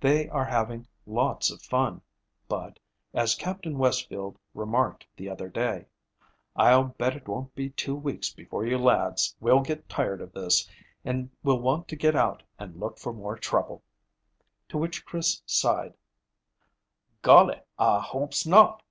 [0.00, 2.02] They are having lots of fun,
[2.48, 2.80] but,
[3.14, 5.86] as Captain Westfield remarked the other day:
[6.56, 10.68] "I'll bet it won't be two weeks before you lads will get tired of this,
[11.04, 13.84] and will want to get out and look for more trouble,"
[14.68, 15.94] to which Chris sighed:
[17.22, 18.82] "Golly, I hopes not.